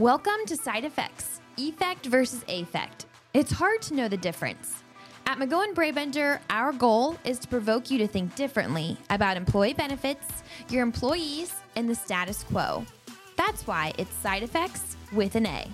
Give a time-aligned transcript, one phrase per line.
[0.00, 3.06] Welcome to Side Effects Effect versus Affect.
[3.32, 4.82] It's hard to know the difference.
[5.24, 10.42] At McGohan Brabender, our goal is to provoke you to think differently about employee benefits,
[10.68, 12.84] your employees, and the status quo.
[13.36, 15.70] That's why it's Side Effects with an A.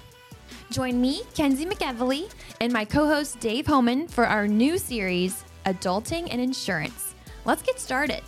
[0.71, 2.30] Join me, Kenzie McEvely,
[2.61, 7.14] and my co host Dave Homan for our new series, Adulting and Insurance.
[7.46, 8.21] Let's get started.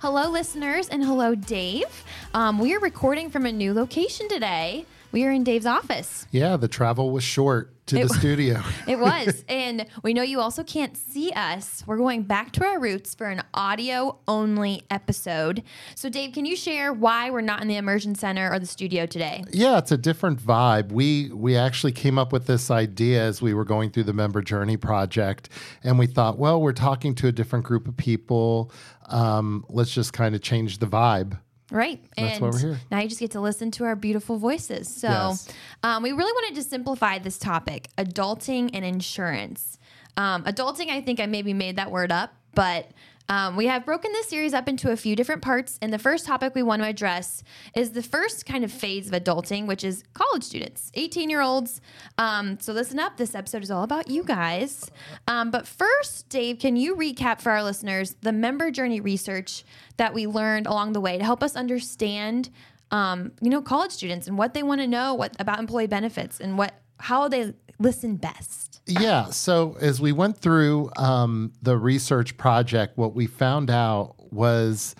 [0.00, 2.04] Hello, listeners, and hello, Dave.
[2.34, 4.86] Um, we are recording from a new location today.
[5.10, 6.26] We are in Dave's office.
[6.30, 8.62] Yeah, the travel was short to It- the studio.
[8.86, 9.42] It was.
[9.48, 11.82] and we know you also can't see us.
[11.86, 15.62] We're going back to our roots for an audio only episode.
[15.94, 19.06] So, Dave, can you share why we're not in the immersion center or the studio
[19.06, 19.44] today?
[19.50, 20.92] yeah, it's a different vibe.
[20.92, 24.42] We we actually came up with this idea as we were going through the member
[24.42, 25.48] journey project,
[25.82, 28.70] and we thought, well, we're talking to a different group of people.
[29.06, 31.38] Um, let's just kind of change the vibe.
[31.70, 32.02] Right.
[32.16, 32.80] That's and why we're here.
[32.90, 34.88] now you just get to listen to our beautiful voices.
[34.88, 35.48] So, Yes.
[35.82, 39.78] um, we really wanted to simplify this topic adulting and insurance.
[40.16, 42.90] Um, adulting, I think I maybe made that word up, but
[43.30, 45.78] um, we have broken this series up into a few different parts.
[45.82, 47.42] And the first topic we want to address
[47.74, 51.80] is the first kind of phase of adulting, which is college students, 18 year olds.
[52.16, 53.18] Um, so, listen up.
[53.18, 54.90] This episode is all about you guys.
[55.26, 59.64] Um, but first, Dave, can you recap for our listeners the member journey research
[59.98, 62.48] that we learned along the way to help us understand,
[62.90, 66.40] um, you know, college students and what they want to know what about employee benefits
[66.40, 68.80] and what how they listen best.
[68.86, 69.26] Yeah.
[69.26, 74.94] So as we went through um, the research project, what we found out was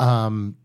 [0.00, 0.56] um,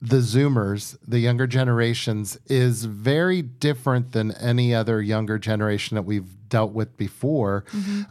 [0.00, 6.37] the Zoomers, the younger generations, is very different than any other younger generation that we've
[6.48, 7.64] dealt with before,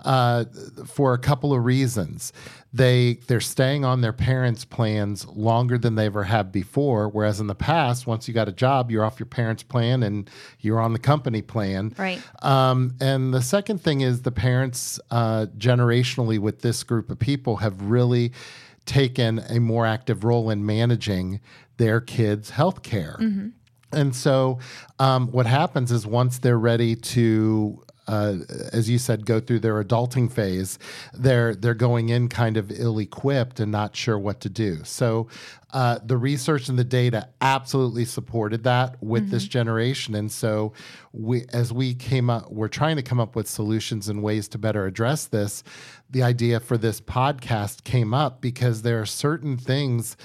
[0.06, 0.46] uh,
[0.86, 2.34] for a couple of reasons.
[2.74, 7.10] They they're staying on their parents' plans longer than they ever have before.
[7.10, 10.30] Whereas in the past, once you got a job, you're off your parents' plan and
[10.60, 11.94] you're on the company plan.
[11.98, 12.22] Right.
[12.44, 17.58] Um, and the second thing is the parents, uh, generationally, with this group of people,
[17.58, 18.34] have really
[18.86, 21.40] taken a more active role in managing
[21.78, 23.18] their kids' health care.
[23.94, 24.60] And so,
[25.00, 28.38] um, what happens is once they're ready to uh,
[28.72, 30.80] as you said, go through their adulting phase,
[31.14, 34.84] they're they're going in kind of ill-equipped and not sure what to do.
[34.84, 35.28] So,
[35.74, 40.16] uh, the research and the data absolutely supported that with this generation.
[40.16, 40.74] And so,
[41.12, 44.58] we as we came up, we're trying to come up with solutions and ways to
[44.58, 45.64] better address this.
[46.10, 50.16] The idea for this podcast came up because there are certain things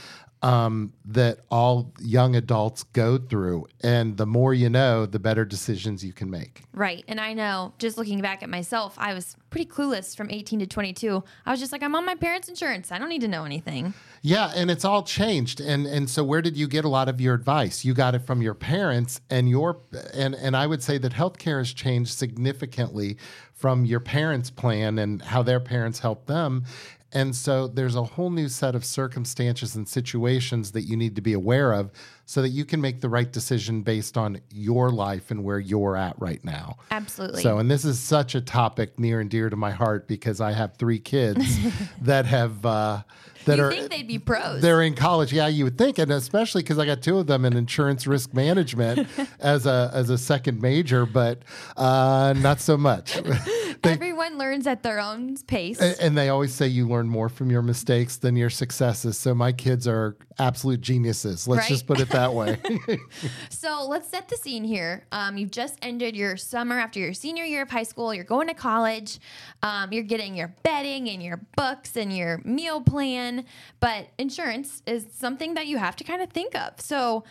[0.42, 3.66] um, that all young adults go through.
[3.82, 6.64] And the more you know, the better decisions you can make.
[6.75, 7.04] Right.
[7.06, 10.66] And I know, just looking back at myself, I was pretty clueless from 18 to
[10.66, 11.22] 22.
[11.47, 12.91] I was just like, I'm on my parents' insurance.
[12.91, 13.94] I don't need to know anything.
[14.22, 15.60] Yeah, and it's all changed.
[15.60, 17.84] And and so where did you get a lot of your advice?
[17.84, 19.81] You got it from your parents and your
[20.14, 23.16] and and I would say that healthcare has changed significantly
[23.52, 26.64] from your parents' plan and how their parents helped them.
[27.12, 31.23] And so there's a whole new set of circumstances and situations that you need to
[31.23, 31.91] be aware of
[32.25, 35.97] so that you can make the right decision based on your life and where you're
[35.97, 36.77] at right now.
[36.91, 37.43] Absolutely.
[37.43, 40.53] So, and this is such a topic near and dear to my heart because I
[40.53, 41.59] have three kids
[42.00, 43.03] that have uh,
[43.44, 44.62] that you are think they'd be pros.
[44.62, 45.33] they're in college.
[45.33, 48.33] Yeah, you would think, and especially because I got two of them in insurance risk
[48.33, 49.09] management
[49.41, 51.43] as a as a second major, but
[51.77, 53.19] uh, not so much.
[53.83, 55.81] They- Everyone learns at their own pace.
[55.81, 59.16] a- and they always say you learn more from your mistakes than your successes.
[59.16, 61.47] So my kids are absolute geniuses.
[61.49, 61.69] Let's Right?
[61.69, 62.59] just put it that way.
[63.50, 65.05] So let's set the scene here.
[65.12, 68.12] Um, you've just ended your summer after your senior year of high school.
[68.12, 69.19] You're going to college.
[69.62, 73.44] Um, you're getting your bedding and your books and your meal plan.
[73.81, 76.81] But insurance is something that you have to kind of think of.
[76.81, 77.25] So,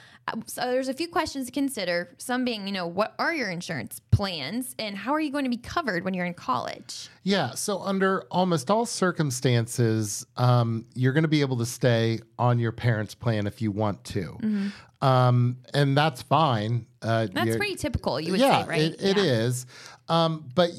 [0.46, 2.14] so there's a few questions to consider.
[2.18, 5.50] Some being, you know, what are your insurance plans and how are you going to
[5.50, 7.10] be covered when you're in college?
[7.24, 7.52] Yeah.
[7.52, 12.72] So, under almost all circumstances, um, you're going to be able to stay on your
[12.72, 14.38] parents' plan if you want to.
[15.02, 16.86] Um, and that's fine.
[17.02, 17.34] Uh, Mm-hmm.
[17.34, 18.82] That's pretty typical, you would yeah, say, right?
[18.82, 19.24] It, it Yeah.
[19.24, 19.66] is.
[20.08, 20.70] Um, but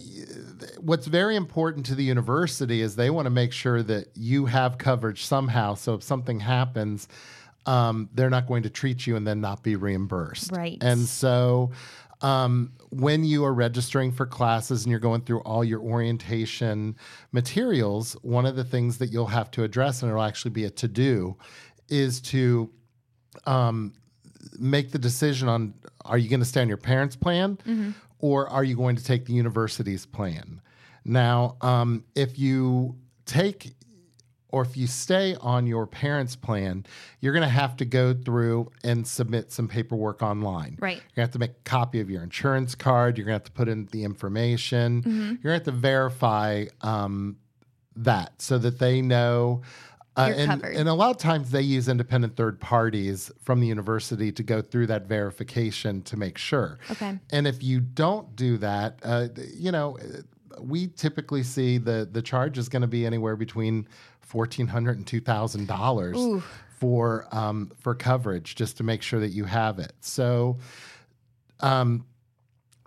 [0.79, 4.79] what's very important to the university is they want to make sure that you have
[4.79, 5.75] coverage somehow.
[5.75, 7.09] So, if something happens,
[7.67, 10.51] um, they're not going to treat you and then not be reimbursed.
[10.53, 10.79] Right.
[10.81, 11.71] And so,
[12.21, 16.97] um, when you are registering for classes and you're going through all your orientation
[17.33, 20.71] materials, one of the things that you'll have to address, and it'll actually be a
[20.71, 21.37] to do,
[21.89, 22.71] is to
[23.47, 23.93] um,
[24.59, 25.75] make the decision on
[26.05, 27.59] are you going to stay on your parents' plan
[28.19, 30.61] or are you going to take the university's plan?
[31.05, 33.75] Now, um, if you take
[34.53, 36.85] or if you stay on your parents' plan,
[37.21, 40.77] you're going to have to go through and submit some paperwork online.
[40.79, 40.97] Right.
[40.97, 43.17] You're going to have to make a copy of your insurance card.
[43.17, 45.03] You're going to have to put in the information.
[45.03, 45.11] Mm-hmm.
[45.11, 47.39] You're going to have to verify um,
[47.97, 49.63] that so that they know.
[50.15, 54.31] Uh, and, and a lot of times they use independent third parties from the university
[54.31, 56.79] to go through that verification to make sure.
[56.91, 57.19] Okay.
[57.31, 59.97] And if you don't do that, uh, you know,
[60.61, 63.89] we typically see the the charge is going to be anywhere between
[64.33, 66.17] fourteen hundred and two thousand dollars
[66.81, 69.93] for um, for coverage just to make sure that you have it.
[70.01, 70.59] So,
[71.61, 72.07] um,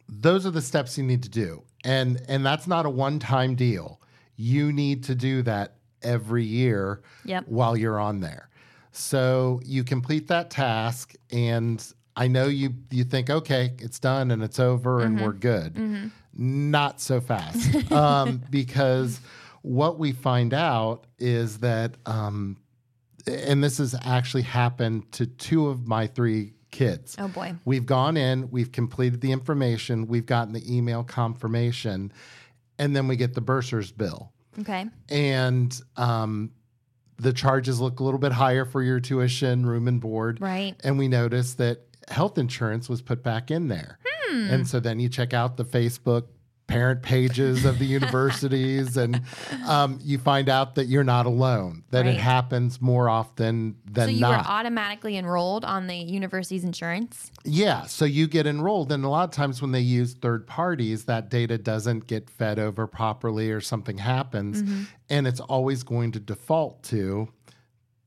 [0.10, 3.54] those are the steps you need to do, and and that's not a one time
[3.56, 4.02] deal.
[4.36, 7.46] You need to do that every year Yep.
[7.48, 8.50] while you're on there.
[8.92, 14.42] So you complete that task, and I know you you think, okay, it's done and
[14.44, 16.12] it's over and we're good.
[16.38, 19.22] Not so fast, um, because
[19.66, 22.56] what we find out is that, um,
[23.26, 27.16] and this has actually happened to two of my three kids.
[27.18, 27.56] Oh boy.
[27.66, 32.12] We've gone in, we've completed the information, we've gotten the email confirmation,
[32.78, 34.86] and then we get the bursar's bill Okay.
[35.10, 36.52] and um,
[37.18, 40.40] the charges look a little bit higher for your tuition, room and board.
[40.42, 40.76] Right.
[40.84, 43.98] And we noticed that health insurance was put back in there.
[44.06, 44.48] Hmm.
[44.52, 46.26] And so then you check out the Facebook
[46.68, 49.22] parent pages of the universities and
[49.68, 52.16] um, you find out that you're not alone, that Right.
[52.16, 54.46] it happens more often than So you not.
[54.46, 57.32] were automatically enrolled on the university's insurance?
[57.44, 61.06] Yeah, so you get enrolled, and a lot of times when they use third parties,
[61.06, 64.64] that data doesn't get fed over properly or something happens,
[65.10, 67.28] and it's always going to default to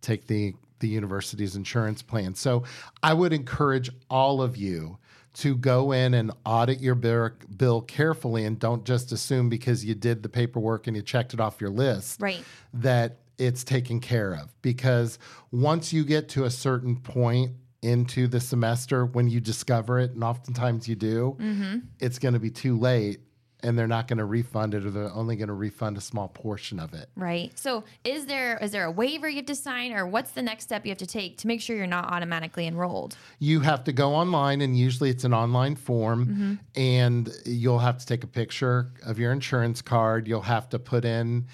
[0.01, 2.37] take the the university's insurance plan.
[2.37, 2.63] So
[3.03, 4.99] I would encourage all of you
[5.35, 10.23] to go in and audit your bill, carefully and don't just assume because you did
[10.23, 12.43] the paperwork and you checked it off your list Right.
[12.75, 15.19] that it's taken care of because
[15.53, 17.53] once you get to a certain point
[17.83, 21.79] into the semester when you discover it and oftentimes you do mm-hmm.
[22.01, 23.21] it's going to be too late
[23.63, 26.29] and they're not going to refund it or they're only going to refund a small
[26.29, 27.57] portion of it Right.
[27.59, 30.65] So is there is there a waiver you have to sign or what's the next
[30.65, 33.17] step you have to take to make sure you're not automatically enrolled?
[33.41, 38.07] you have to go online and usually it's an online form and you'll have to
[38.07, 41.47] take a picture of your insurance card you'll have to put in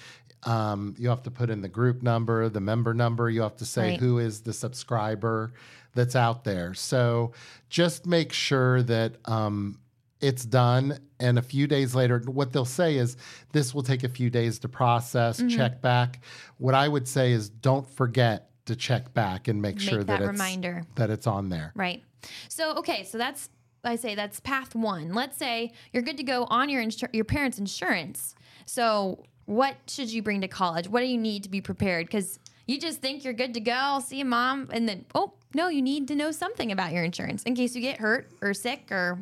[0.43, 3.65] um, you have to put in the group number the member number you have to
[3.65, 3.99] say Right.
[3.99, 5.53] who is the subscriber
[5.95, 7.31] that's out there so
[7.69, 9.79] just make sure that um,
[10.21, 13.17] it's done and a few days later what they'll say is
[13.51, 15.49] this will take a few days to process Mm-hmm.
[15.49, 16.21] check back
[16.57, 20.07] what i would say is don't forget to check back and make, Make sure that,
[20.07, 20.83] that it's reminder.
[20.95, 22.03] that it's on there Right.
[22.49, 23.49] So okay, so that's
[23.83, 25.13] I say that's path one.
[25.13, 28.33] Let's say you're good to go on your insur- your parents' insurance.
[28.65, 30.87] So what should you bring to college?
[30.89, 32.07] What do you need to be prepared?
[32.07, 33.73] Because you just think you're good to go.
[33.73, 37.03] I'll see you, mom, and then oh no, you need to know something about your
[37.03, 39.19] insurance in case you get hurt or sick or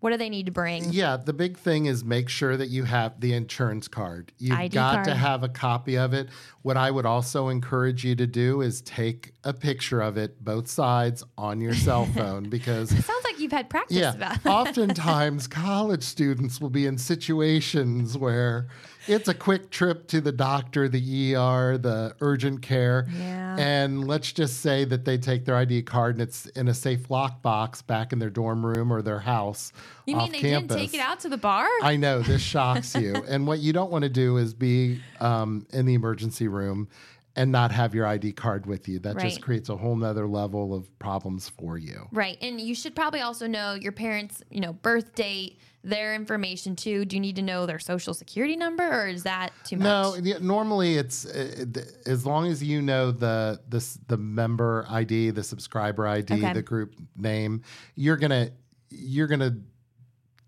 [0.00, 0.92] what do they need to bring?
[0.92, 4.30] Yeah, the big thing is make sure that you have the insurance card.
[4.38, 6.28] You've ID got to have a copy of it.
[6.62, 10.68] What I would also encourage you to do is take a picture of it, both
[10.68, 12.92] sides, on your cell phone because.
[12.92, 18.68] It sounds like you've had practice Yeah, oftentimes college students will be in situations where
[19.08, 23.06] it's a quick trip to the doctor, the ER, the urgent care.
[23.16, 23.56] Yeah.
[23.58, 27.08] And let's just say that they take their ID card and it's in a safe
[27.08, 29.72] lockbox back in their dorm room or their house.
[30.06, 30.76] You off mean they campus.
[30.76, 31.68] didn't take it out to the bar?
[31.82, 33.14] I know this shocks you.
[33.28, 36.88] and what you don't want to do is be um, in the emergency room
[37.36, 38.98] and not have your ID card with you.
[38.98, 42.08] That just creates a whole nother level of problems for you.
[42.10, 42.38] Right.
[42.40, 47.04] And you should probably also know your parents, you know, birth date, their information too.
[47.04, 49.84] Do you need to know their social security number or is that too much?
[50.24, 55.30] No, normally it's uh, th- as long as you know the the the member ID,
[55.30, 56.52] the subscriber ID, Okay.
[56.52, 57.62] the group name,
[57.94, 58.50] you're gonna
[58.90, 59.56] you're gonna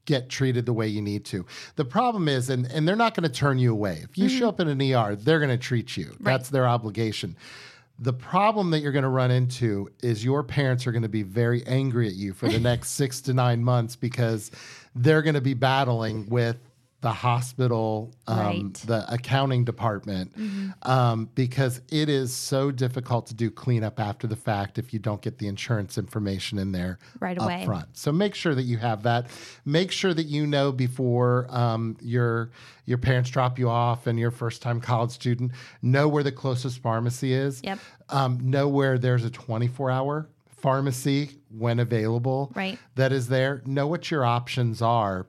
[0.06, 1.44] get treated the way you need to.
[1.76, 4.00] The problem is, and and they're not going to turn you away.
[4.08, 6.16] If you show up in an ER, they're going to treat you.
[6.20, 7.36] That's their obligation.
[8.00, 11.24] The problem that you're going to run into is your parents are going to be
[11.24, 14.52] very angry at you for the next six to nine months because
[14.94, 16.56] they're going to be battling with
[17.00, 18.74] the hospital, um, Right.
[18.74, 20.32] the accounting department,
[20.82, 25.22] um, because it is so difficult to do cleanup after the fact if you don't
[25.22, 27.64] get the insurance information in there Right up away.
[27.64, 27.86] front.
[27.96, 29.28] So make sure that you have that.
[29.64, 32.50] Make sure that you know before um, your
[32.84, 35.52] your parents drop you off and you're a first time college student.
[35.82, 37.60] Know where the closest pharmacy is.
[37.62, 37.78] Yep.
[38.08, 42.50] Um, know where there's a 24 hour pharmacy when available.
[42.56, 42.78] Right.
[42.96, 43.62] That is there.
[43.66, 45.26] Know what your options are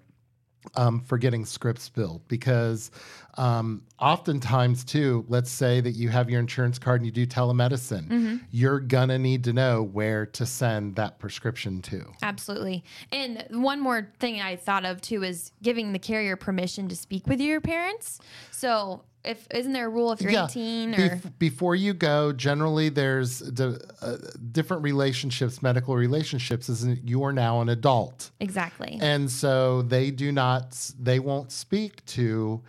[0.76, 2.92] um, for getting scripts filled because
[3.36, 8.42] um, oftentimes too let's say that you have your insurance card and you do telemedicine
[8.52, 12.84] you're gonna need to know where to send that prescription to Absolutely.
[13.12, 17.28] And one more thing I thought of too is giving the carrier permission to speak
[17.28, 18.20] with your parents.
[18.52, 22.90] So if isn't there a rule if you're 18 or Bef- before you go, generally
[22.90, 24.18] there's d- uh,
[24.52, 26.70] different relationships, medical relationships.
[26.70, 28.98] isn't you are now an adult, exactly.
[29.02, 32.62] and so they do not, they won't speak to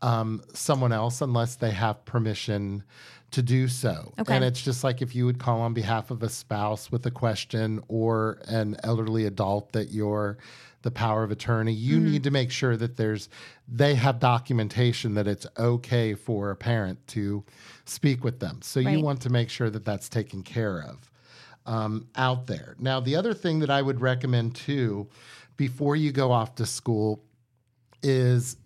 [0.00, 2.84] um, someone else unless they have permission
[3.30, 4.12] to do so.
[4.18, 4.34] Okay.
[4.34, 7.10] And it's just like if you would call on behalf of a spouse with a
[7.10, 10.38] question or an elderly adult that you're
[10.82, 12.10] the power of attorney, you Mm-hmm.
[12.12, 13.28] need to make sure that there's
[13.66, 17.44] they have documentation that it's okay for a parent to
[17.84, 18.60] speak with them.
[18.62, 21.10] So you want to make sure that that's taken care of
[21.66, 22.76] um, out there.
[22.78, 25.08] Now, the other thing that I would recommend too,
[25.56, 27.22] before you go off to school,
[28.02, 28.56] is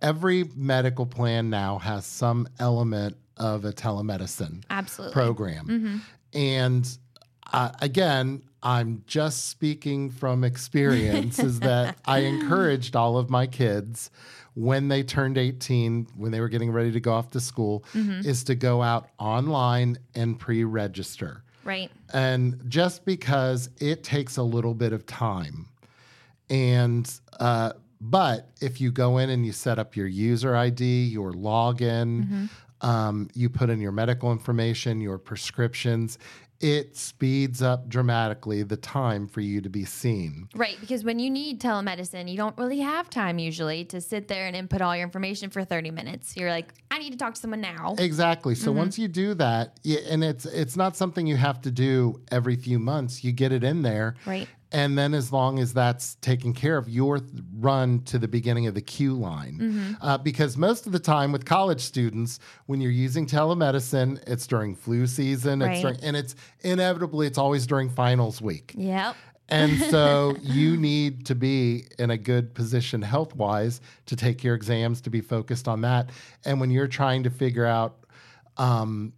[0.00, 5.12] every medical plan now has some element of a telemedicine Absolutely.
[5.12, 6.02] program.
[6.32, 6.98] And
[7.52, 14.10] uh, again, I'm just speaking from experience, is that I encouraged all of my kids
[14.54, 17.84] when they turned 18, when they were getting ready to go off to school,
[18.26, 21.44] is to go out online and pre register.
[21.62, 21.90] Right.
[22.12, 25.68] And just because it takes a little bit of time.
[26.50, 31.32] And, uh, but if you go in and you set up your user ID, your
[31.32, 32.48] login,
[32.80, 36.18] um, you put in your medical information, your prescriptions,
[36.60, 40.48] it speeds up dramatically the time for you to be seen.
[40.54, 44.46] Right, because when you need telemedicine, you don't really have time usually to sit there
[44.46, 46.36] and input all your information for 30 minutes.
[46.36, 47.94] You're like, I need to talk to someone now.
[47.98, 48.54] Exactly.
[48.56, 48.78] So mm-hmm.
[48.78, 52.78] once you do that, and it's it's not something you have to do every few
[52.78, 53.22] months.
[53.22, 54.48] You get it in there, Right.
[54.70, 58.66] And then as long as that's taken care of, you're th- run to the beginning
[58.66, 59.96] of the queue line.
[60.02, 64.74] Uh, because most of the time with college students, when you're using telemedicine, it's during
[64.74, 65.72] flu season, Right.
[65.72, 68.74] it's during, and it's inevitably it's always during finals week.
[68.76, 69.16] Yep.
[69.48, 74.54] And so you need to be in a good position health wise to take your
[74.54, 76.10] exams to be focused on that.
[76.44, 78.04] And when you're trying to figure out
[78.58, 79.14] um,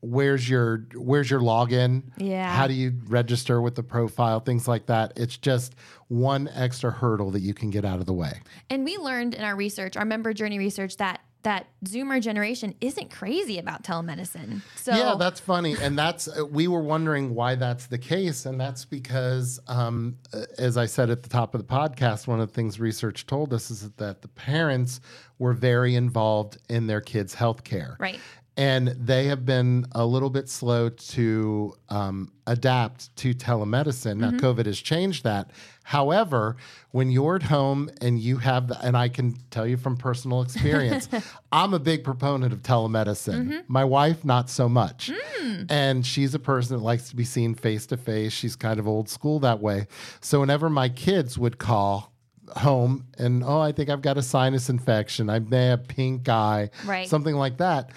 [0.00, 2.54] where's your where's your login, Yeah.
[2.54, 5.74] how do you register with the profile, things like that, it's just
[6.08, 8.40] one extra hurdle that you can get out of the way.
[8.68, 13.10] And we learned in our research, our member journey research, that that Zoomer generation isn't
[13.10, 14.60] crazy about telemedicine.
[14.76, 18.60] So Yeah, that's funny, and that's uh, we were wondering why that's the case, and
[18.60, 22.48] that's because, um, uh, as I said at the top of the podcast, one of
[22.48, 25.00] the things research told us is that the parents
[25.38, 28.20] were very involved in their kids' health care, right.
[28.56, 34.18] And they have been a little bit slow to um, adapt to telemedicine.
[34.18, 34.44] Now, mm-hmm.
[34.44, 35.50] COVID has changed that.
[35.84, 36.56] However,
[36.90, 40.42] when you're at home and you have, the, and I can tell you from personal
[40.42, 41.08] experience,
[41.52, 43.46] I'm a big proponent of telemedicine.
[43.46, 43.58] Mm-hmm.
[43.66, 45.10] My wife, not so much.
[45.40, 45.66] Mm.
[45.70, 48.32] And she's a person that likes to be seen face to face.
[48.32, 49.86] She's kind of old school that way.
[50.20, 52.10] So whenever my kids would call,
[52.56, 56.68] home and oh i think i've got a sinus infection i may have pink eye
[56.84, 57.06] Right.
[57.06, 57.92] something like that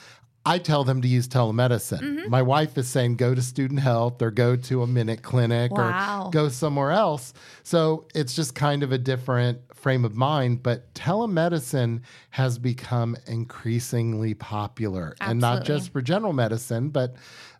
[0.45, 2.01] I tell them to use telemedicine.
[2.01, 2.29] Mm-hmm.
[2.29, 6.25] My wife is saying go to student health or go to a minute clinic Wow.
[6.25, 7.33] or go somewhere else.
[7.63, 10.61] So it's just kind of a different frame of mind.
[10.61, 17.15] But telemedicine has become increasingly popular and not just for general medicine, but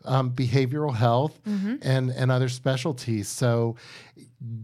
[0.06, 1.76] um, behavioral health Mm-hmm.
[1.82, 3.30] and, and other specialties.
[3.30, 3.78] So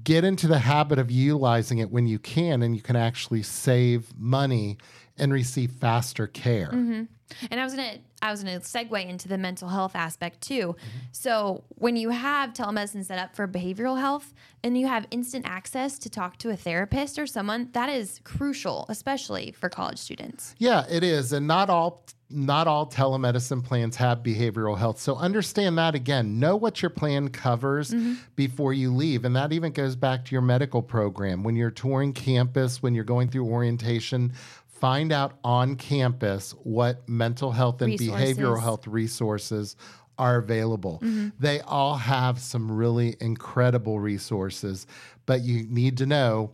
[0.04, 4.12] get into the habit of utilizing it when you can, and you can actually save
[4.18, 4.78] money
[5.18, 6.68] and receive faster care.
[6.74, 7.04] Mm-hmm.
[7.52, 10.76] And I was gonna I was gonna segue into the mental health aspect too.
[10.78, 10.98] Mm-hmm.
[11.12, 14.34] So when you have telemedicine set up for behavioral health
[14.64, 18.86] and you have instant access to talk to a therapist or someone, that is crucial,
[18.90, 20.56] especially for college students.
[20.58, 25.00] Yeah, it is, and not all not all telemedicine plans have behavioral health.
[25.00, 26.40] So understand that again.
[26.40, 27.94] Know what your plan covers
[28.36, 31.44] before you leave, and that even goes back to your medical program.
[31.44, 34.34] When you're touring campus, when you're going through orientation,
[34.80, 39.76] find out on campus what mental health and behavioral health resources
[40.18, 41.00] are available.
[41.02, 41.30] Mm-hmm.
[41.40, 44.86] They all have some really incredible resources,
[45.26, 46.52] but you need to know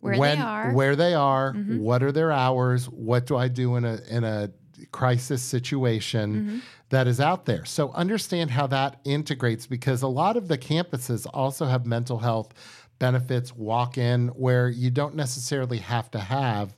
[0.00, 0.72] Where when they are.
[0.72, 1.78] where they are, mm-hmm.
[1.78, 4.50] what are their hours, what do I do in a in a
[4.92, 6.58] crisis situation mm-hmm.
[6.90, 7.64] that is out there.
[7.64, 12.52] So understand how that integrates because a lot of the campuses also have mental health
[12.98, 16.74] benefits walk in where you don't necessarily have to have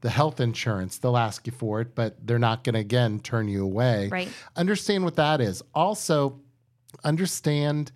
[0.00, 0.98] the health insurance.
[0.98, 4.08] They'll ask you for it, but they're not going to again turn you away.
[4.10, 4.28] Right.
[4.56, 5.62] Understand what that is.
[5.74, 6.40] Also,
[7.04, 7.92] understand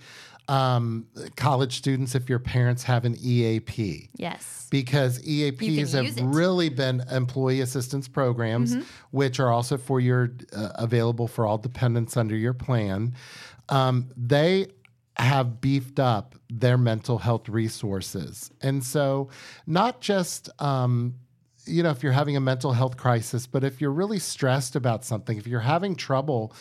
[0.47, 1.07] Um,
[1.37, 4.67] college students, if your parents have an EAP, Yes.
[4.71, 6.05] because EAPs have.
[6.05, 6.33] Mm-hmm.
[6.35, 8.77] really been employee assistance programs,
[9.11, 13.15] which are also for your uh, available for all dependents under your plan.
[13.71, 14.67] Um, they
[15.17, 19.31] have beefed up their mental health resources, and so
[19.67, 20.51] not just.
[20.61, 21.15] Um,
[21.67, 25.05] you know, if you're having a mental health crisis, but if you're really stressed about
[25.05, 26.53] something, if you're having trouble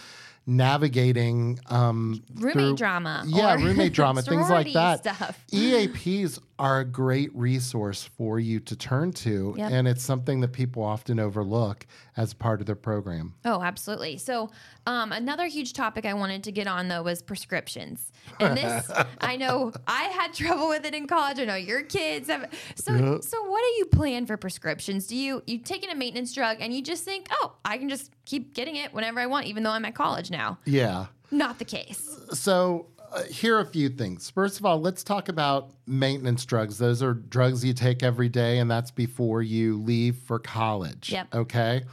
[0.46, 3.24] navigating um, Roommate through- drama.
[3.28, 5.00] yeah, or roommate drama, things like that.
[5.00, 5.44] Stuff.
[5.52, 9.72] EAPs are a great resource for you to turn to, Yep.
[9.72, 13.34] and it's something that people often overlook as part of their program.
[13.44, 14.18] Oh, absolutely.
[14.18, 14.52] So,
[14.86, 18.12] um, another huge topic I wanted to get on though was prescriptions.
[18.40, 21.40] And this, I know I had trouble with it in college.
[21.40, 22.50] I know your kids have.
[22.76, 25.08] So, so what do you plan for prescriptions?
[25.08, 27.90] Do you you take in a maintenance drug and you just think, oh, I can
[27.90, 30.58] just keep getting it whenever I want, even though I'm at college now?
[30.66, 31.08] Yeah.
[31.32, 32.16] Not the case.
[32.34, 34.30] So, uh, here are a few things.
[34.30, 36.78] First of all, let's talk about maintenance drugs.
[36.78, 41.12] Those are drugs you take every day, and that's before you leave for college.
[41.12, 41.34] Yep.
[41.36, 41.84] Okay.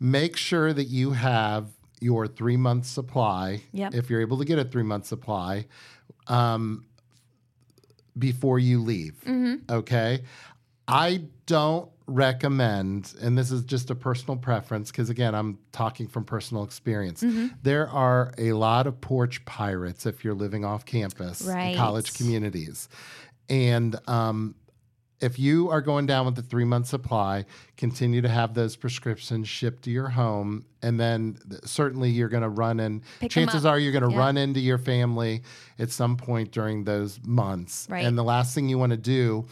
[0.00, 1.66] Make sure that you have
[2.00, 3.94] your three month supply, Yep.
[3.94, 5.66] if you're able to get a three month supply,
[6.28, 6.84] um,
[8.16, 9.14] before you leave.
[9.70, 10.22] Okay.
[10.86, 16.24] I don't recommend, and this is just a personal preference, because again, I'm talking from
[16.24, 17.24] personal experience.
[17.62, 21.70] There are a lot of porch pirates if you're living off campus Right.
[21.70, 22.88] in college communities.
[23.48, 24.54] And um,
[25.20, 27.44] if you are going down with the three month supply,
[27.76, 30.64] continue to have those prescriptions shipped to your home.
[30.82, 34.18] And then certainly you're going to run in, Pick chances are you're going to Yeah.
[34.18, 35.42] run into your family
[35.78, 37.86] at some point during those months.
[37.90, 38.04] Right.
[38.04, 39.46] And the last thing you want to do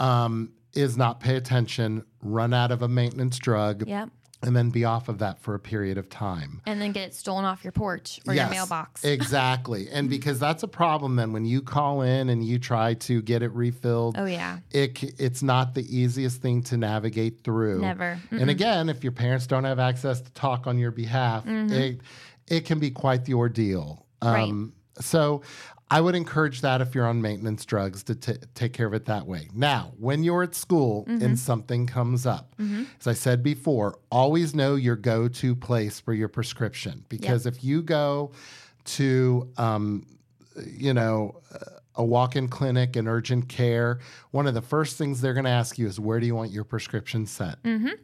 [0.00, 4.10] um, is not pay attention, run out of a maintenance drug, Yep.
[4.42, 6.60] and then be off of that for a period of time.
[6.66, 9.04] And then get it stolen off your porch or your mailbox.
[9.04, 9.88] Exactly.
[9.90, 13.42] And because that's a problem then when you call in and you try to get
[13.42, 14.16] it refilled.
[14.18, 14.58] oh yeah.
[14.70, 17.80] It, it's not the easiest thing to navigate through.
[17.80, 18.20] Never.
[18.30, 21.72] And again, if your parents don't have access to talk on your behalf, mm-hmm.
[21.72, 22.00] it
[22.46, 24.06] it can be quite the ordeal.
[24.22, 24.42] Right.
[24.42, 25.42] Um, so
[25.90, 29.06] I would encourage that if you're on maintenance drugs to t- take care of it
[29.06, 29.48] that way.
[29.54, 31.24] Now, when you're at school mm-hmm.
[31.24, 32.84] and something comes up, mm-hmm.
[33.00, 37.04] as I said before, always know your go to place for your prescription.
[37.08, 38.32] Because if you go
[38.84, 40.06] to, um,
[40.66, 43.98] you know, uh, a walk in clinic and urgent care,
[44.30, 46.50] one of the first things they're going to ask you is where do you want
[46.52, 47.56] your prescription sent?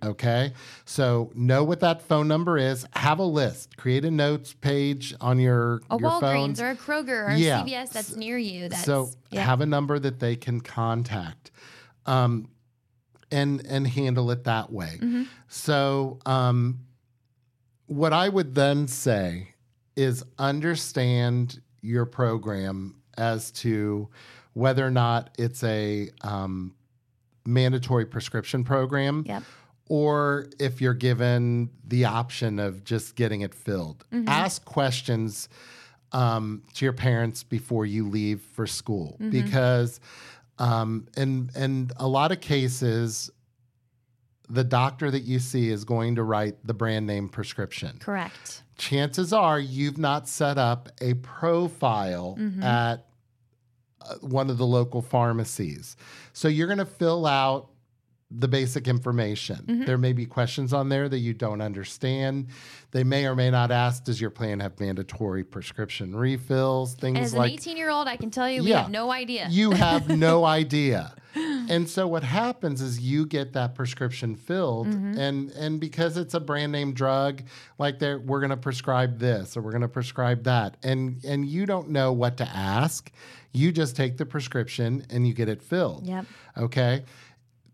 [0.04, 0.52] Okay.
[0.84, 5.38] So know what that phone number is, have a list, create a notes page on
[5.38, 6.60] your, A your Walgreens phones.
[6.60, 7.62] or a Kroger or a Yeah.
[7.62, 8.68] CVS that's near you.
[8.68, 9.42] That's so yeah.
[9.42, 11.52] have a number that they can contact.
[12.04, 12.48] Um,
[13.30, 14.98] and and handle it that way.
[15.00, 15.22] Mm-hmm.
[15.48, 16.80] So um,
[17.86, 19.54] what I would then say
[19.96, 24.08] is understand your program as to
[24.52, 26.74] whether or not it's a um,
[27.46, 29.42] mandatory prescription program Yep.
[29.88, 34.04] or if you're given the option of just getting it filled.
[34.12, 34.28] Mm-hmm.
[34.28, 35.48] Ask questions
[36.12, 39.30] um, to your parents before you leave for school Mm-hmm.
[39.30, 40.00] because
[40.58, 43.30] um, in in a lot of cases
[44.48, 48.62] the doctor that you see is going to write the brand name prescription Correct.
[48.76, 53.06] Chances are you've not set up a profile at
[54.00, 55.96] uh, one of the local pharmacies.
[56.32, 57.70] So you're going to fill out
[58.30, 59.84] the basic information.
[59.86, 62.48] There may be questions on there that you don't understand.
[62.90, 66.94] They may or may not ask Does your plan have mandatory prescription refills?
[66.94, 68.82] Things As an 18 year old, I can tell you we Yeah.
[68.82, 69.46] have no idea.
[69.50, 71.14] you have no idea.
[71.68, 75.18] And so what happens is you get that prescription filled Mm-hmm.
[75.18, 77.42] and and because it's a brand name drug,
[77.78, 80.76] like we're gonna prescribe this or we're gonna prescribe that.
[80.82, 83.10] And and you don't know what to ask.
[83.52, 86.06] You just take the prescription and you get it filled.
[86.06, 86.26] Yep.
[86.58, 87.04] Okay.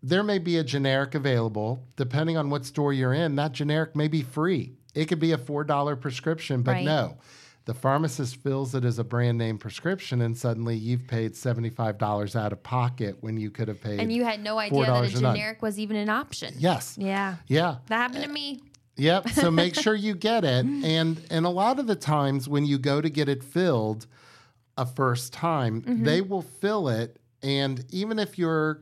[0.03, 1.83] There may be a generic available.
[1.95, 4.73] Depending on what store you're in, that generic may be free.
[4.95, 6.85] It could be a $4 prescription, but Right.
[6.85, 7.17] no.
[7.65, 12.51] The pharmacist fills it as a brand name prescription, and suddenly you've paid $75 out
[12.53, 13.99] of pocket when you could have paid.
[13.99, 16.53] and you had no idea that a $4 generic was even an option.
[16.57, 16.97] Yes.
[16.99, 17.35] Yeah.
[17.47, 17.75] Yeah.
[17.87, 18.61] That happened to me.
[18.97, 19.29] Yep.
[19.29, 20.65] So make sure you get it.
[20.65, 24.07] And and a lot of the times when you go to get it filled
[24.77, 26.03] a first time, Mm-hmm.
[26.03, 27.19] they will fill it.
[27.43, 28.81] And even if your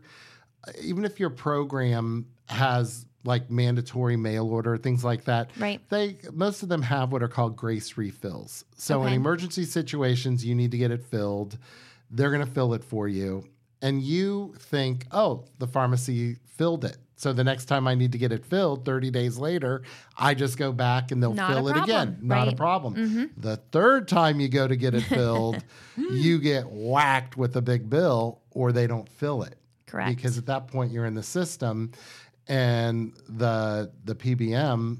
[0.81, 5.81] even if your program has like mandatory mail order, things like that, Right.
[5.89, 8.63] They most of them have what are called grace refills.
[8.77, 11.57] So in emergency situations, you need to get it filled.
[12.09, 13.45] They're gonna fill it for you.
[13.81, 16.97] And you think, oh, the pharmacy filled it.
[17.15, 19.81] So the next time I need to get it filled 30 days later,
[20.17, 22.17] I just go back and they'll Not a fill it again.
[22.21, 22.47] Not a right.
[22.47, 22.55] Mm-hmm.
[22.57, 23.31] problem.
[23.35, 25.61] The third time you go to get it filled,
[25.97, 29.57] you get whacked with a big bill or they don't fill it.
[29.85, 30.15] Correct.
[30.15, 31.91] Because at that point you're in the system
[32.49, 34.97] and the the PBM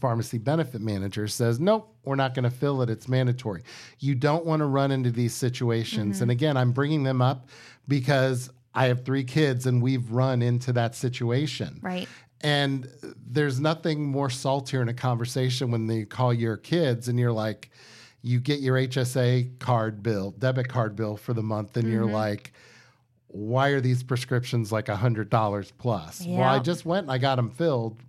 [0.00, 2.90] pharmacy benefit manager says, nope, we're not going to fill it.
[2.90, 3.62] It's mandatory.
[3.98, 6.16] You don't want to run into these situations.
[6.16, 6.22] Mm-hmm.
[6.22, 7.48] And again, I'm bringing them up
[7.88, 11.80] because I have three kids and we've run into that situation.
[11.82, 12.08] Right.
[12.42, 12.88] And
[13.26, 17.70] there's nothing more saltier in a conversation when they call your kids and you're like,
[18.20, 22.12] you get your HSA card bill, debit card bill for the month, and you're mm-hmm.
[22.12, 22.52] like,
[23.36, 26.24] why are these prescriptions like a hundred dollars plus?
[26.26, 28.00] Well, I just went and I got them filled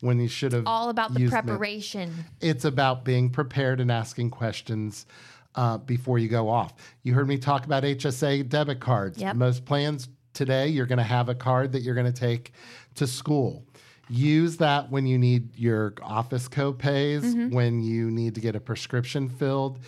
[0.00, 0.66] when you should have.
[0.66, 2.12] All about the preparation.
[2.40, 5.06] It's about being prepared and asking questions
[5.54, 6.74] uh, before you go off.
[7.02, 9.18] You heard me talk about HSA debit cards.
[9.18, 9.36] Yep.
[9.36, 12.52] Most plans today, you're going to have a card that you're going to take
[12.96, 13.64] to school.
[14.10, 17.54] Use that when you need your office copays, Mm-hmm.
[17.54, 19.78] when you need to get a prescription filled.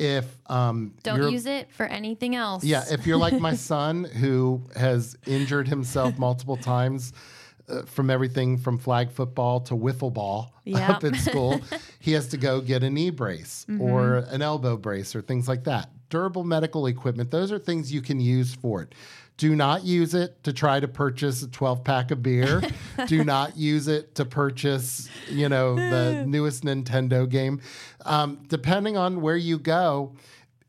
[0.00, 2.64] If um, Don't use it for anything else.
[2.64, 7.12] yeah, if you're like my son who has injured himself multiple times
[7.68, 10.88] uh, from everything from flag football to wiffle ball Yep.
[10.90, 11.60] up at school,
[12.00, 15.64] he has to go get a knee brace or an elbow brace or things like
[15.64, 15.90] that.
[16.10, 18.94] Durable medical equipment, those are things you can use for it.
[19.36, 22.60] Do not use it to try to purchase a 12 pack of beer.
[23.06, 27.62] Do not use it to purchase, you know, the newest Nintendo game.
[28.04, 30.14] Um, depending on where you go,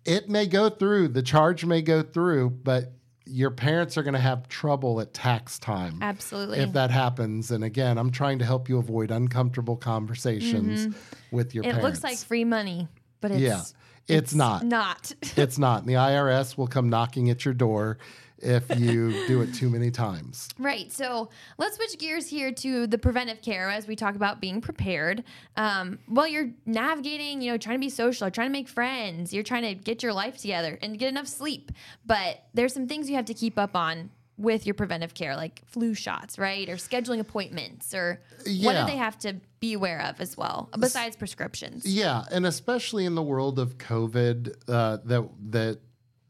[0.06, 2.94] it may go through, the charge may go through, but
[3.26, 6.00] your parents are going to have trouble at tax time.
[6.02, 6.60] Absolutely.
[6.60, 7.52] If that happens.
[7.52, 10.96] And again, I'm trying to help you avoid uncomfortable conversations
[11.32, 11.80] with your Mm-hmm.
[11.80, 12.88] it looks like free money,
[13.20, 13.62] but it's Yeah,
[14.08, 14.66] it's not.
[14.66, 15.14] Not.
[15.38, 15.82] it's not.
[15.82, 17.98] And the IRS will come knocking at your door
[18.42, 20.50] if you do it too many times.
[20.58, 20.92] Right.
[20.92, 25.24] So let's switch gears here to the preventive care as we talk about being prepared.
[25.56, 29.44] Um, while you're navigating, you know, trying to be social, trying to make friends, you're
[29.44, 31.72] trying to get your life together and get enough sleep.
[32.06, 35.62] But there's some things you have to keep up on with your preventive care, like
[35.68, 36.68] flu shots, right?
[36.70, 38.22] Or scheduling appointments, or
[38.62, 41.86] what do they have to be aware of as well, besides prescriptions?
[41.86, 45.80] Yeah, and especially in the world of COVID, uh, that that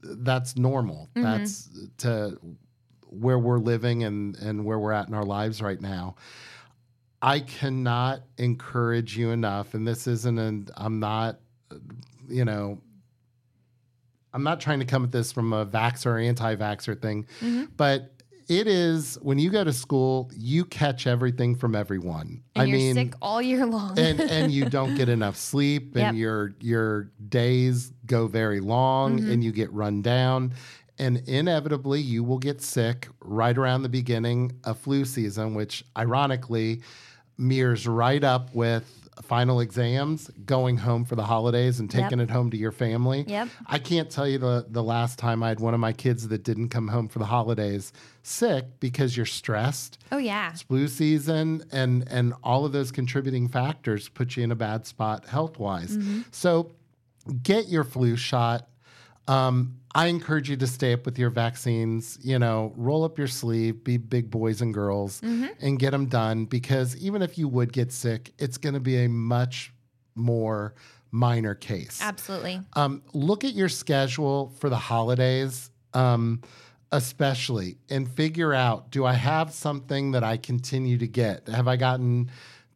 [0.03, 1.09] that's normal.
[1.15, 1.23] Mm-hmm.
[1.23, 2.37] That's to
[3.07, 6.15] where we're living and and where we're at in our lives right now.
[7.21, 10.67] I cannot encourage you enough, and this isn't an.
[10.75, 11.39] I'm not,
[12.27, 12.81] you know.
[14.33, 17.65] I'm not trying to come at this from a vaxxer or anti-vaxxer thing, Mm-hmm.
[17.77, 18.13] but
[18.47, 22.43] it is when you go to school, you catch everything from everyone.
[22.55, 23.97] And I you're mean, sick all year long.
[23.97, 26.15] and and you don't get enough sleep and Yep.
[26.15, 29.31] your your days go very long Mm-hmm.
[29.31, 30.53] and you get run down
[30.99, 36.81] and inevitably you will get sick right around the beginning of flu season which ironically
[37.37, 42.51] mirrors right up with final exams going home for the holidays and taking it home
[42.51, 43.25] to your family.
[43.27, 43.49] Yep.
[43.67, 46.43] i can't tell you the, the last time i had one of my kids that
[46.43, 49.97] didn't come home for the holidays sick because you're stressed.
[50.11, 50.51] Oh yeah.
[50.51, 54.85] it's flu season and and all of those contributing factors put you in a bad
[54.85, 56.21] spot health wise mm-hmm.
[56.31, 56.71] so
[57.43, 58.67] get your flu shot
[59.31, 59.53] um,
[59.93, 63.83] i encourage you to stay up with your vaccines you know roll up your sleeve
[63.83, 65.21] be big boys and girls
[65.61, 69.03] and get them done because even if you would get sick it's going to be
[69.05, 69.73] a much
[70.15, 70.73] more
[71.11, 72.61] minor case Absolutely.
[72.73, 76.41] um, look at your schedule for the holidays, um,
[76.93, 81.47] especially, and figure out do I have something that I continue to get?
[81.49, 82.31] Have I gotten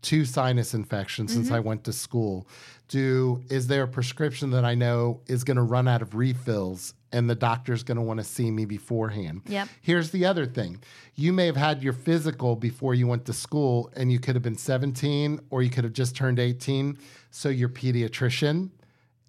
[0.06, 1.56] two sinus infections since mm-hmm.
[1.56, 2.48] I went to school?
[2.88, 6.94] Do is there a prescription that I know is going to run out of refills
[7.12, 9.42] and the doctor's going to want to see me beforehand?
[9.48, 9.68] Yep.
[9.82, 10.82] Here's the other thing.
[11.16, 14.44] You may have had your physical before you went to school and you could have
[14.44, 17.00] been 17 or you could have just turned 18.
[17.32, 18.70] So your pediatrician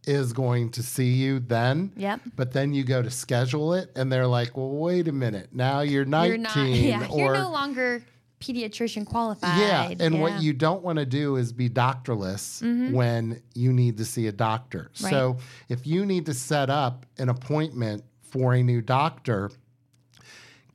[0.07, 1.93] is going to see you then.
[1.97, 2.21] Yep.
[2.37, 5.49] But then you go to schedule it and they're like, well, wait a minute.
[5.53, 7.09] Now you're 19 You're not.
[7.09, 7.09] Yeah.
[7.11, 8.03] or you're no longer
[8.47, 9.59] pediatrician qualified.
[9.59, 10.21] yeah, and Yeah.
[10.21, 12.93] what you don't want to do is be doctorless mm-hmm.
[12.93, 14.91] when you need to see a doctor.
[15.03, 15.11] Right.
[15.11, 19.51] So if you need to set up an appointment for a new doctor,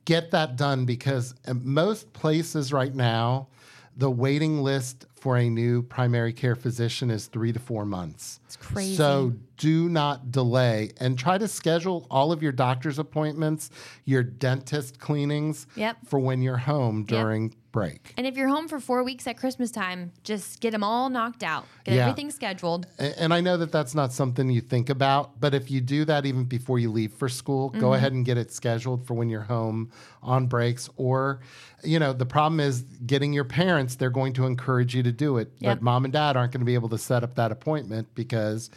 [0.04, 3.48] get that done because at most places right now,
[3.96, 8.40] the waiting list for a new primary care physician is three to four months.
[8.44, 8.96] It's crazy.
[8.96, 13.70] So do not delay and try to schedule all of your doctor's appointments,
[14.04, 15.98] your dentist cleanings Yep.
[16.06, 18.12] for when you're home during break.
[18.18, 21.42] and if you're home for four weeks at Christmas time, just get them all knocked
[21.42, 21.64] out.
[21.84, 22.02] Get Yeah.
[22.08, 22.86] everything scheduled.
[22.98, 26.26] And I know that that's not something you think about, but if you do that
[26.26, 27.80] even before you leave for school, Mm-hmm.
[27.80, 29.90] go ahead and get it scheduled for when you're home
[30.22, 30.90] on breaks.
[30.96, 31.40] Or,
[31.82, 35.38] you know, the problem is getting your parents, they're going to encourage you to do
[35.38, 35.52] it.
[35.58, 35.78] Yep.
[35.78, 38.70] But mom and dad aren't going to be able to set up that appointment because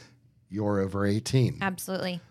[0.49, 1.57] you're over 18.
[1.61, 2.21] Absolutely.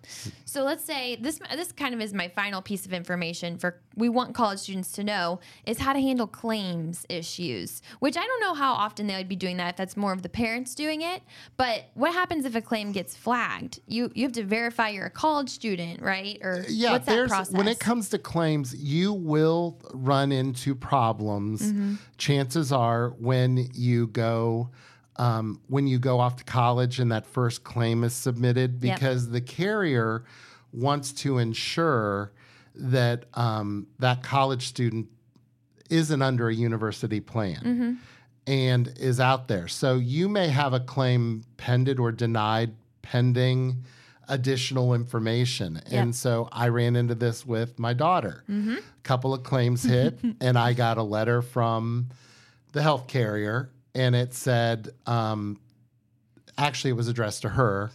[0.45, 4.09] So let's say this this kind of is my final piece of information for we
[4.09, 8.55] want college students to know is how to handle claims issues, which I don't know
[8.55, 11.23] how often they would be doing that if that's more of the parents doing it,
[11.57, 13.81] but what happens if a claim gets flagged?
[13.87, 16.39] You you have to verify you're a college student, right?
[16.43, 17.55] Or yeah, what's that there's process?
[17.55, 21.63] when it comes to claims, you will run into problems.
[21.63, 21.95] Mm-hmm.
[22.17, 24.71] Chances are when you go
[25.17, 28.97] um, when you go off to college and that first claim is submitted, Yep.
[28.99, 30.25] because the carrier
[30.73, 32.33] wants to ensure
[32.75, 35.07] that um, that college student
[35.91, 37.93] isn't under a university plan Mm-hmm.
[38.47, 39.69] and is out there.
[39.69, 42.73] So you may have a claim pended or denied
[43.03, 43.85] pending
[44.29, 45.81] additional information.
[45.91, 48.43] And so I ran into this with my daughter.
[48.49, 52.09] A couple of claims hit, and I got a letter from
[52.73, 55.59] the health carrier, and it said, um,
[56.59, 57.91] actually, it was addressed to her.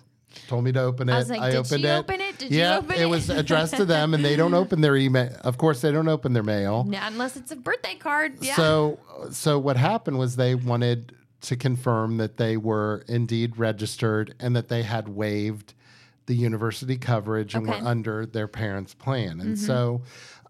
[0.47, 1.13] Told me to open it.
[1.13, 1.97] I was like, did opened she it.
[1.97, 2.37] open it?
[2.37, 3.05] Did you yeah, open it it?
[3.07, 5.35] was addressed to them, and they don't open their email.
[5.41, 6.87] Of course, they don't open their mail.
[6.89, 8.33] Yeah, unless it's a birthday card.
[8.39, 8.55] Yeah.
[8.55, 8.99] So,
[9.31, 14.67] so what happened was they wanted to confirm that they were indeed registered and that
[14.67, 15.73] they had waived
[16.27, 17.73] the university coverage and Okay.
[17.77, 17.85] Mm-hmm.
[17.85, 19.41] were under their parents' plan.
[19.41, 20.03] And so,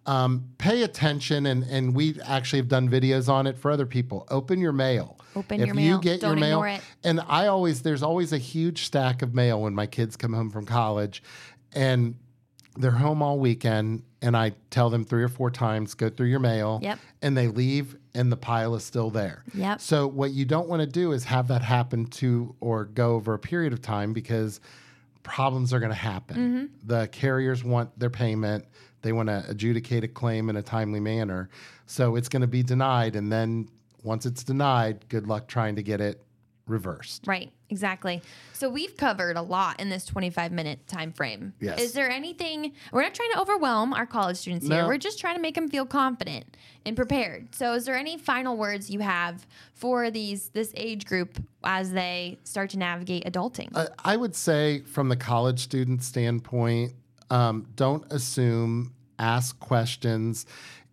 [0.10, 1.46] um, pay attention.
[1.46, 4.28] And and we actually have done videos on it for other people.
[4.30, 5.18] Open your mail.
[5.36, 6.00] Open if your you mail.
[6.00, 6.82] get Don't your mail, ignore it.
[7.04, 10.50] and I always there's always a huge stack of mail when my kids come home
[10.50, 11.22] from college,
[11.74, 12.16] and
[12.78, 16.40] they're home all weekend and I tell them three or four times, go through your
[16.40, 16.80] mail.
[16.82, 17.00] Yep.
[17.22, 19.44] And they leave and the pile is still there.
[19.54, 19.82] Yep.
[19.82, 23.34] So what you don't want to do is have that happen to or go over
[23.34, 24.60] a period of time because
[25.24, 26.38] problems are going to happen.
[26.38, 26.88] Mm-hmm.
[26.88, 28.66] The carriers want their payment.
[29.02, 31.50] They want to adjudicate a claim in a timely manner.
[31.86, 33.70] So it's going to be denied and then
[34.04, 36.24] once it's denied, good luck trying to get it
[36.68, 37.24] reversed.
[37.26, 38.22] Right, exactly.
[38.54, 41.54] So we've covered a lot in this 25 minute time frame.
[41.60, 41.82] Yes.
[41.82, 44.84] Is there anything we're not trying to overwhelm our college students here.
[44.84, 44.88] No.
[44.88, 47.54] We're just trying to make them feel confident and prepared.
[47.56, 52.38] So is there any final words you have for these this age group as they
[52.44, 53.76] start to navigate adulting?
[53.76, 56.94] I- I would say, from the college student standpoint,
[57.30, 60.46] um, don't assume, ask questions.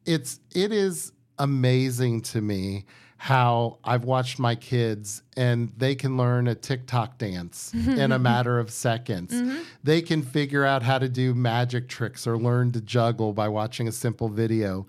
[0.05, 2.85] It's it is amazing to me
[3.19, 8.59] how I've watched my kids and they can learn a TikTok dance in a matter
[8.59, 9.35] of seconds.
[9.83, 13.89] They can figure out how to do magic tricks or learn to juggle by watching
[13.89, 14.87] a simple video.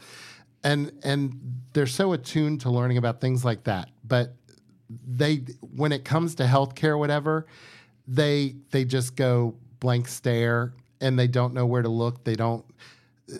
[0.63, 3.89] And and they're so attuned to learning about things like that.
[4.03, 4.35] But
[4.89, 5.37] they
[5.75, 7.47] when it comes to healthcare whatever,
[8.07, 12.23] they they just go blank stare and they don't know where to look.
[12.23, 12.65] They don't
[13.31, 13.37] uh,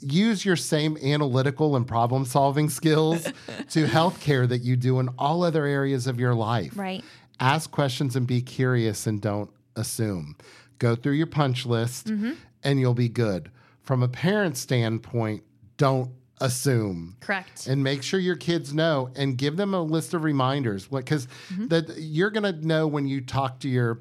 [0.00, 3.24] use your same analytical and problem solving skills
[3.70, 6.76] to healthcare that you do in all other areas of your life.
[6.76, 7.04] right.
[7.40, 10.36] Ask questions and be curious and don't assume.
[10.78, 13.50] Go through your punch list and you'll be good.
[13.80, 15.42] From a parent standpoint,
[15.76, 17.66] don't assume Correct.
[17.66, 21.26] and make sure your kids know and give them a list of reminders what because
[21.68, 24.00] that you're going to know when you talk to your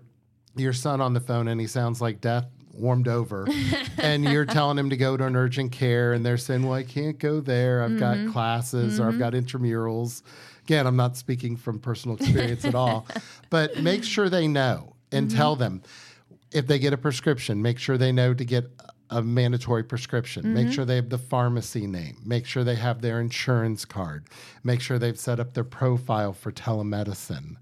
[0.55, 3.47] your son on the phone and he sounds like death warmed over
[3.97, 6.83] and you're telling him to go to an urgent care and they're saying well i
[6.83, 8.31] can't go there i've got mm-hmm.
[8.31, 9.19] classes or i've mm-hmm.
[9.19, 10.21] got intramurals
[10.63, 13.05] again i'm not speaking from personal experience at all
[13.49, 15.37] but make sure they know and mm-hmm.
[15.37, 15.81] tell them
[16.51, 18.69] if they get a prescription, make sure they know to get
[19.09, 20.53] a mandatory prescription.
[20.53, 22.17] Make sure they have the pharmacy name.
[22.25, 24.25] Make sure they have their insurance card.
[24.63, 27.57] Make sure they've set up their profile for telemedicine.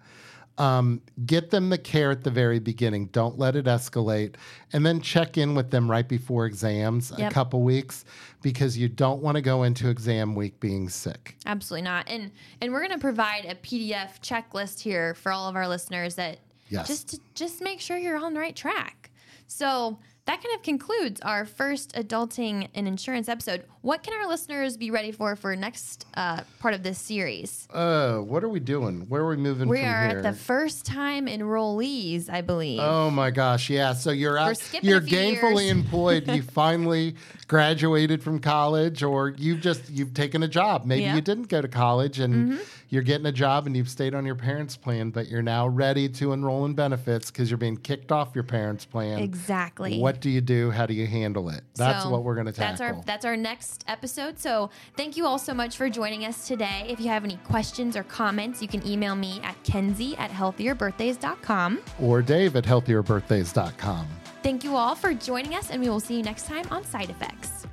[0.59, 3.07] Um, get them the care at the very beginning.
[3.07, 4.35] Don't let it escalate.
[4.73, 7.31] And then check in with them right before exams, Yep.
[7.31, 8.03] a couple weeks,
[8.41, 11.37] because you don't want to go into exam week being sick.
[11.45, 12.09] Absolutely not.
[12.09, 16.15] And and we're going to provide a PDF checklist here for all of our listeners
[16.15, 16.87] that Yes.
[16.87, 19.09] just to just make sure you're on the right track.
[19.47, 19.97] So
[20.29, 23.63] that kind of concludes our first adulting and insurance episode.
[23.81, 27.67] What can our listeners be ready for for next uh, part of this series?
[27.73, 29.05] Uh, what are we doing?
[29.09, 29.85] Where are we moving from here?
[29.85, 30.17] We are here?
[30.17, 32.79] at the first time enrollees, I believe.
[32.79, 33.93] Oh my gosh, yeah.
[33.93, 35.71] So you're out, you're gainfully years.
[35.71, 36.27] employed.
[36.27, 37.15] You finally
[37.47, 40.85] graduated from college, or you've just you've taken a job.
[40.85, 41.15] Maybe Yeah.
[41.15, 44.35] you didn't go to college and you're getting a job and you've stayed on your
[44.35, 48.29] parents' plan, but you're now ready to enroll in benefits because you're being kicked off
[48.33, 49.19] your parents' plan.
[49.19, 49.99] Exactly.
[49.99, 50.71] What do you do?
[50.71, 51.63] How do you handle it?
[51.75, 52.77] That's So what we're going to tackle.
[52.77, 54.39] That's our that's our next episode.
[54.39, 56.85] So thank you all so much for joining us today.
[56.87, 61.79] If you have any questions or comments, you can email me at kenzie at healthierbirthdays.com.
[62.01, 64.07] or Dave at healthierbirthdays.com.
[64.41, 67.09] Thank you all for joining us, and we will see you next time on Side
[67.09, 67.67] Effects.